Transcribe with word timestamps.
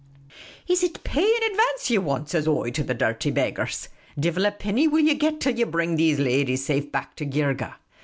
"'Is 0.67 0.81
it 0.81 1.03
pay 1.03 1.21
in 1.23 1.51
advance 1.51 1.91
ye 1.91 1.99
want?' 1.99 2.27
says 2.29 2.47
I 2.47 2.71
to 2.71 2.83
the 2.83 2.95
dirty 2.95 3.29
beggars:' 3.29 3.87
divvil 4.19 4.47
a 4.47 4.51
penny 4.51 4.87
will 4.87 5.01
ye 5.05 5.13
get 5.13 5.39
till 5.39 5.53
ye 5.55 5.63
bring 5.63 5.95
these 5.95 6.17
ladies 6.17 6.65
safe 6.65 6.91
back 6.91 7.15
to 7.17 7.25
Geergeh. 7.27 7.75